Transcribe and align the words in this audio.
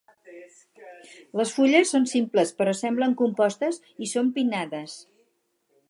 Les 1.41 1.51
fulles 1.57 1.91
són 1.97 2.07
simples 2.13 2.55
però 2.63 2.73
semblen 2.81 3.15
compostes 3.21 3.81
i 4.07 4.11
són 4.15 4.33
pinnades. 4.39 4.99